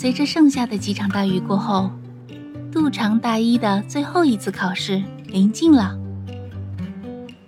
[0.00, 1.90] 随着剩下的几场大雨过后，
[2.72, 5.94] 杜长大一的最后一次考试临近了。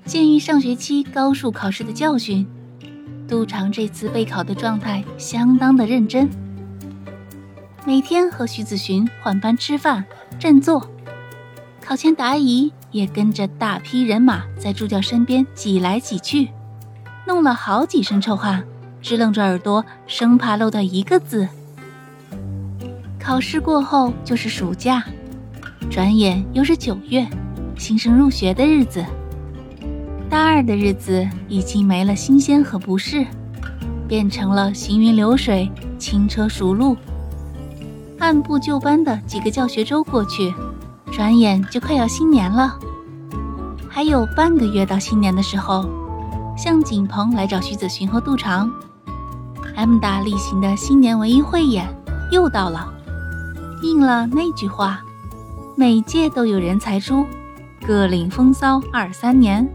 [0.04, 2.46] 鉴于上学期高数考试的教训，
[3.26, 6.28] 杜长这次备考的状态相当的认真。
[7.86, 10.04] 每天和徐子寻换班吃饭、
[10.38, 10.90] 占座，
[11.80, 16.50] 考前答疑也跟着大批人马在助教身边挤来挤去，
[17.26, 18.62] 弄了好几身臭汗，
[19.00, 21.48] 支棱着耳朵，生怕漏掉一个字。
[23.22, 25.04] 考试过后就是暑假，
[25.88, 27.24] 转眼又是九月，
[27.78, 29.04] 新生入学的日子。
[30.28, 33.24] 大二的日子已经没了新鲜和不适，
[34.08, 36.96] 变成了行云流水、轻车熟路。
[38.18, 40.52] 按部就班的几个教学周过去，
[41.12, 42.76] 转眼就快要新年了。
[43.88, 45.88] 还有半个月到新年的时候，
[46.56, 48.68] 向景鹏来找徐子寻和杜长
[49.76, 51.86] ，M 大例行的新年文艺汇演
[52.32, 52.92] 又到了。
[53.82, 55.02] 应了那句话，
[55.76, 57.26] 每届都有人才出，
[57.86, 59.68] 各领风骚二三年。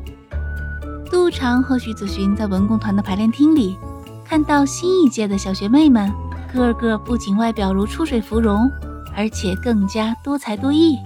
[1.12, 3.78] 杜长和徐子寻在文工团的排练厅里，
[4.26, 6.12] 看到新一届的小学妹们，
[6.54, 8.70] 个个不仅外表如出水芙蓉，
[9.16, 10.98] 而且更加多才多艺。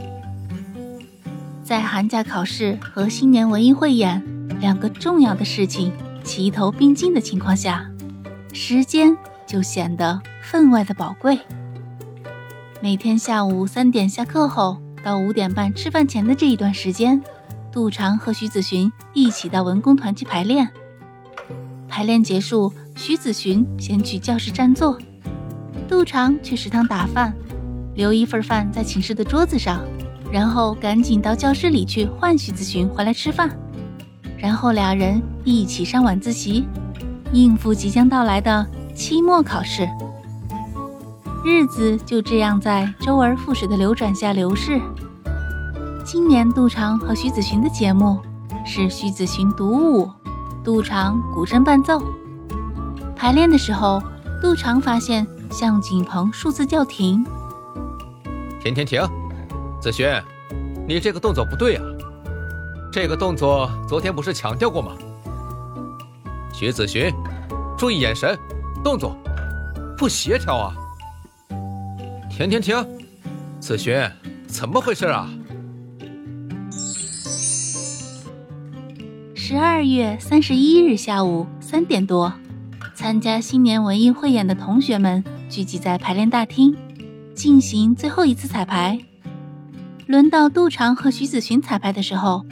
[1.64, 4.22] 在寒假考试和新年文艺汇演
[4.60, 5.92] 两个重要的事情
[6.24, 7.90] 齐头并进的情况下，
[8.54, 9.16] 时间
[9.48, 11.40] 就显得分外的宝贵。
[12.84, 17.22] 每天下午三点下课后到五点半吃饭前的这一段时间，
[17.72, 20.68] 杜长和徐子寻一起到文工团去排练。
[21.88, 24.98] 排练结束，徐子寻先去教室占座，
[25.88, 27.32] 杜长去食堂打饭，
[27.94, 29.80] 留一份饭在寝室的桌子上，
[30.32, 33.56] 然后赶紧到教室里去换徐子寻回来吃饭，
[34.40, 36.66] 然后俩人一起上晚自习，
[37.32, 38.66] 应付即将到来的
[38.96, 39.88] 期末考试。
[41.44, 44.80] 日子就这样在周而复始的流转下流逝。
[46.06, 48.20] 今年杜长和徐子寻的节目
[48.64, 50.08] 是徐子寻独舞，
[50.64, 52.00] 杜长古筝伴奏。
[53.16, 54.02] 排练的时候，
[54.40, 57.26] 杜长发现向景鹏数次叫停。
[58.60, 59.02] 停停停！
[59.82, 60.08] 子寻，
[60.88, 61.84] 你这个动作不对啊！
[62.92, 64.92] 这个动作昨天不是强调过吗？
[66.54, 67.12] 徐子寻，
[67.76, 68.38] 注意眼神，
[68.84, 69.18] 动作
[69.98, 70.76] 不协调啊！
[72.38, 72.88] 停停停！
[73.60, 74.10] 子寻，
[74.48, 75.30] 怎么回事啊？
[79.36, 82.34] 十二月三十一日下午三点多，
[82.96, 86.76] 参加新年文艺汇演的同学们聚集在排练大厅，
[87.36, 88.98] 进行最后一次彩排。
[90.08, 92.44] 轮到杜长和徐子寻彩排的时候，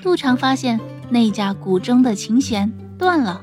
[0.00, 0.80] 杜长发现
[1.10, 3.42] 那架古筝的琴弦断了，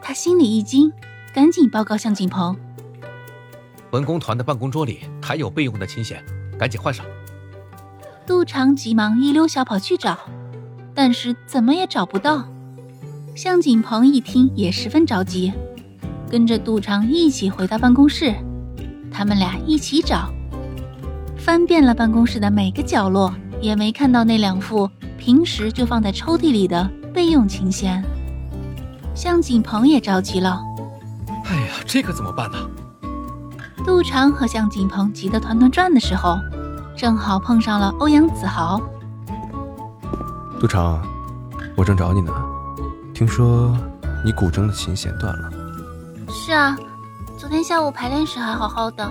[0.00, 0.92] 他心里一惊，
[1.34, 2.56] 赶紧报告向景鹏。
[3.90, 6.22] 文工团的办公桌里还有备用的琴弦，
[6.58, 7.04] 赶紧换上。
[8.26, 10.18] 杜长急忙一溜小跑去找，
[10.94, 12.46] 但是怎么也找不到。
[13.34, 15.52] 向景鹏一听也十分着急，
[16.28, 18.34] 跟着杜长一起回到办公室。
[19.10, 20.28] 他们俩一起找，
[21.38, 26.84] 翻遍了办公室的每个角落，也没看到那两副平时就放在抽屉里的
[27.14, 28.04] 备用琴弦。
[29.14, 30.60] 向景鹏也着急了。
[31.46, 32.58] 哎呀，这可怎么办呢？
[33.88, 36.38] 杜长和向景鹏急得团团转的时候，
[36.94, 38.78] 正好碰上了欧阳子豪。
[40.60, 41.02] 杜长，
[41.74, 42.30] 我正找你呢。
[43.14, 43.74] 听说
[44.22, 45.50] 你古筝的琴弦断了。
[46.28, 46.76] 是啊，
[47.38, 49.10] 昨天下午排练时还好好的。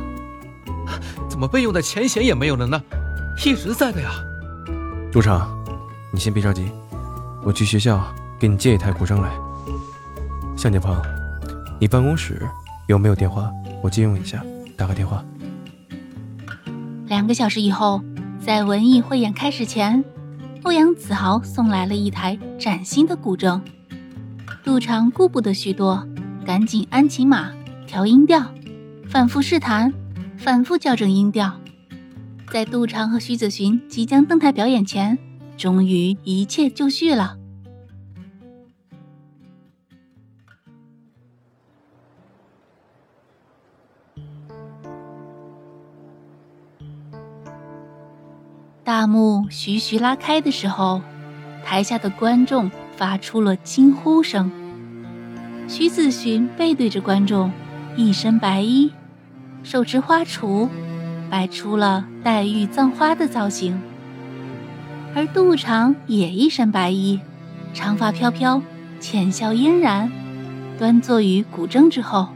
[1.28, 2.80] 怎么备用的琴弦也没有了呢？
[3.44, 4.12] 一直在的呀。
[5.12, 5.50] 杜长，
[6.14, 6.72] 你先别着急，
[7.44, 8.00] 我去学校
[8.38, 9.32] 给你借一台古筝来。
[10.56, 10.96] 向景鹏，
[11.80, 12.48] 你办公室
[12.86, 13.50] 有没有电话？
[13.82, 14.40] 我借用一下。
[14.78, 15.26] 打个电话。
[17.08, 18.02] 两个小时以后，
[18.40, 20.04] 在文艺汇演开始前，
[20.64, 23.60] 欧阳子豪送来了一台崭新的古筝。
[24.64, 26.06] 杜长顾不得许多，
[26.46, 27.52] 赶紧安琴码、
[27.86, 28.46] 调音调，
[29.10, 29.94] 反复试弹，
[30.38, 31.52] 反复校正音调。
[32.52, 35.18] 在杜长和徐子寻即将登台表演前，
[35.58, 37.38] 终于一切就绪了。
[48.98, 51.04] 大幕徐徐拉开的时候，
[51.64, 54.52] 台下的观众发出了惊呼声。
[55.68, 57.52] 徐子寻背对着观众，
[57.96, 58.92] 一身白衣，
[59.62, 60.68] 手持花锄，
[61.30, 63.80] 摆出了黛玉葬花的造型。
[65.14, 67.20] 而杜长也一身白衣，
[67.76, 68.60] 长发飘飘，
[69.00, 70.12] 浅笑嫣然，
[70.80, 72.30] 端坐于古筝之后。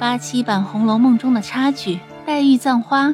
[0.00, 1.94] 八七版《红楼梦》中的插曲
[2.26, 3.10] 《黛玉葬花》，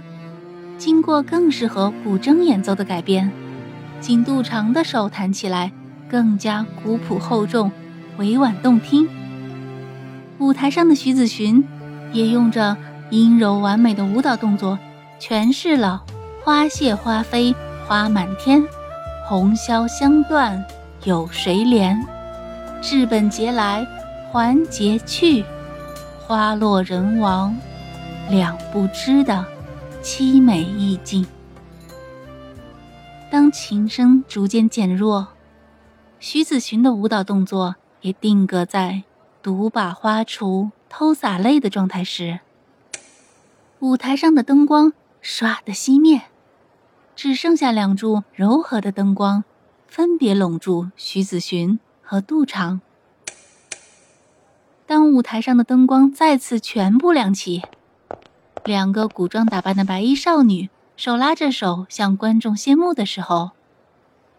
[0.77, 3.31] 经过更适合古筝演奏的改编，
[4.01, 5.73] 经杜长的手弹起来
[6.09, 7.71] 更加古朴厚重、
[8.19, 9.09] 委婉动听。
[10.39, 11.65] 舞台上的徐子寻
[12.13, 12.77] 也用着
[13.11, 14.79] 阴柔完美的舞蹈动作，
[15.21, 16.03] 诠释了
[16.45, 17.55] “花谢花飞
[17.87, 18.63] 花满天，
[19.29, 20.63] 红消香断
[21.05, 21.97] 有谁怜？
[22.83, 23.87] 治本节来
[24.31, 25.45] 还节去。”
[26.27, 27.55] 花落人亡
[28.29, 29.45] 两不知的
[30.05, 31.27] 凄美意境。
[33.31, 35.29] 当琴声逐渐减弱，
[36.21, 39.05] 徐子寻的舞蹈动作也定格在
[39.43, 42.41] 独把花锄偷洒泪的状态时，
[43.79, 44.93] 舞台上的灯光
[45.23, 46.21] 唰的熄灭，
[47.17, 49.43] 只剩下两柱柔和的灯光，
[49.89, 52.83] 分别笼住徐子寻和杜长。
[54.87, 57.63] 当舞台上的灯光再次全部亮起，
[58.65, 63.51] 两个古装打扮的白衣少女手拉着手向观众谢幕的时候，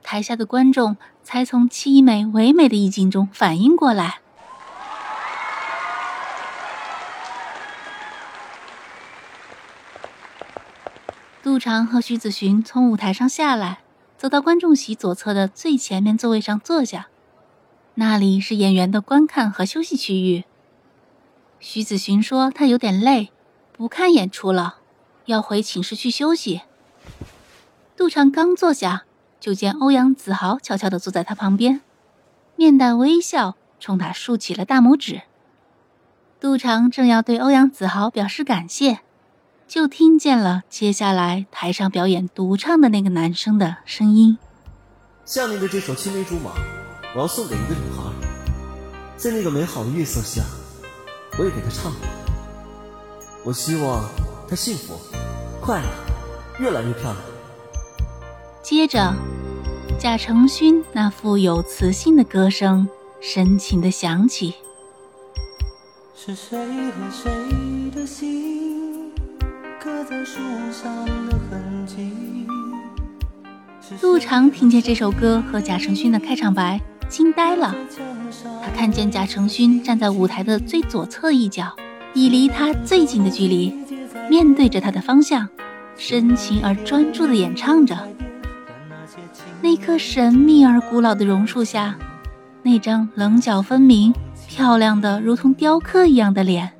[0.02, 4.20] 台下的观众才从凄美唯美的意境中反应过来。
[11.44, 13.82] 杜长和徐子寻从舞台上下来，
[14.18, 17.10] 走到观众席左侧的最前面座位上坐下。
[17.94, 20.46] 那里是演员的观看和休息区域。
[21.60, 23.30] 徐子寻说他有点累，
[23.78, 24.78] 不看演出了，
[25.26, 26.62] 要回寝室去休息。
[27.98, 29.04] 杜长刚坐下，
[29.38, 31.82] 就见欧阳子豪悄悄地坐在他旁边，
[32.56, 35.24] 面带微笑，冲他竖起了大拇指。
[36.40, 39.02] 杜长正要对欧阳子豪表示感谢，
[39.68, 44.38] 就听见了接下来台上表演独唱的那个男生的声音
[45.26, 46.52] ：“下面的这首《青梅竹马》。”
[47.14, 48.10] 我要送给一个女孩，
[49.18, 50.42] 在那个美好的月色下，
[51.38, 51.92] 我也给她唱。
[53.46, 54.04] 我希望
[54.50, 54.96] 她幸福、
[55.62, 55.88] 快乐，
[56.60, 57.18] 越来越漂亮。
[58.64, 59.14] 接着，
[60.00, 62.90] 贾承勋那富有磁性的歌声
[63.22, 64.56] 深情的响起。
[66.16, 67.32] 是谁和谁
[67.94, 69.14] 的心
[69.80, 70.40] 刻在树
[70.72, 72.48] 上的痕迹？
[74.02, 76.82] 陆长听见这首歌和贾承勋的开场白。
[77.08, 77.76] 惊呆了，
[78.64, 81.72] 他看见贾承勋站在舞台的最左侧一角，
[82.16, 83.72] 以离他最近的距离，
[84.30, 85.48] 面对着他的方向，
[85.98, 88.08] 深情而专注地演唱着。
[89.62, 91.98] 那棵神秘而古老的榕树下，
[92.64, 94.14] 那张棱角分明、
[94.48, 96.72] 漂亮的如同雕刻一样的脸，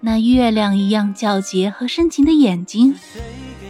[0.00, 2.94] 那月亮一样皎洁和深情的眼睛，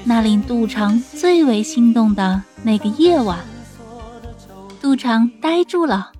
[0.04, 3.38] 那令杜长最为心动的那个夜晚。
[4.80, 6.10] 杜长呆住了。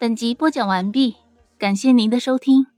[0.00, 1.16] 本集播讲完毕，
[1.58, 2.68] 感谢您的收听。